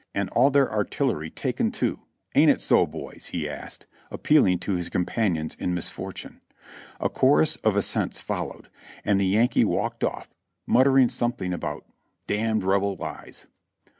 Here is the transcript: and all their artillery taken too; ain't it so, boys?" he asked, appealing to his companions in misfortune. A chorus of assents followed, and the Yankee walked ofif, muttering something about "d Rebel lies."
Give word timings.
and 0.15 0.31
all 0.31 0.49
their 0.49 0.73
artillery 0.73 1.29
taken 1.29 1.71
too; 1.71 1.99
ain't 2.33 2.49
it 2.49 2.59
so, 2.59 2.87
boys?" 2.87 3.27
he 3.27 3.47
asked, 3.47 3.85
appealing 4.09 4.57
to 4.57 4.71
his 4.73 4.89
companions 4.89 5.53
in 5.59 5.75
misfortune. 5.75 6.41
A 6.99 7.07
chorus 7.07 7.55
of 7.57 7.75
assents 7.75 8.19
followed, 8.19 8.67
and 9.05 9.21
the 9.21 9.27
Yankee 9.27 9.63
walked 9.63 9.99
ofif, 10.01 10.25
muttering 10.65 11.07
something 11.09 11.53
about 11.53 11.85
"d 12.25 12.39
Rebel 12.51 12.95
lies." 12.95 13.45